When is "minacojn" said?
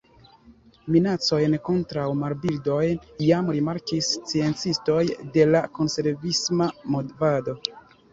0.93-1.51